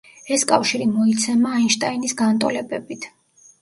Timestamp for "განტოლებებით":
2.25-3.13